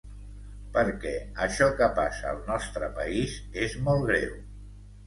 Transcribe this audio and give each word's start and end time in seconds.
Perquè 0.77 1.11
això 1.45 1.69
que 1.81 1.91
passa 2.01 2.27
al 2.33 2.43
nostre 2.51 2.91
país 2.99 3.39
és 3.69 3.79
molt 3.91 4.07
greu. 4.13 4.39